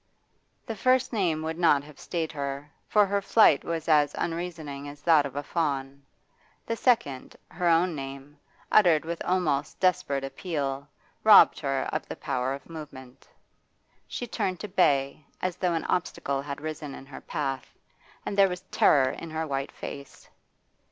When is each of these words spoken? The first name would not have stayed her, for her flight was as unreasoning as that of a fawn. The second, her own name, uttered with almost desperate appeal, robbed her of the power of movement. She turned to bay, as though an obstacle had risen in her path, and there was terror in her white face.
The 0.65 0.75
first 0.75 1.13
name 1.13 1.43
would 1.43 1.59
not 1.59 1.83
have 1.83 1.99
stayed 1.99 2.31
her, 2.31 2.71
for 2.87 3.05
her 3.05 3.21
flight 3.21 3.63
was 3.63 3.87
as 3.87 4.15
unreasoning 4.17 4.87
as 4.89 5.03
that 5.03 5.27
of 5.27 5.35
a 5.35 5.43
fawn. 5.43 6.01
The 6.65 6.75
second, 6.75 7.35
her 7.51 7.67
own 7.69 7.93
name, 7.93 8.39
uttered 8.71 9.05
with 9.05 9.21
almost 9.23 9.79
desperate 9.79 10.23
appeal, 10.23 10.87
robbed 11.23 11.59
her 11.59 11.87
of 11.93 12.07
the 12.07 12.15
power 12.15 12.51
of 12.55 12.67
movement. 12.67 13.29
She 14.07 14.25
turned 14.25 14.59
to 14.61 14.67
bay, 14.67 15.23
as 15.39 15.55
though 15.57 15.75
an 15.75 15.83
obstacle 15.85 16.41
had 16.41 16.61
risen 16.61 16.95
in 16.95 17.05
her 17.05 17.21
path, 17.21 17.77
and 18.25 18.35
there 18.35 18.49
was 18.49 18.61
terror 18.71 19.11
in 19.11 19.29
her 19.29 19.45
white 19.45 19.71
face. 19.71 20.27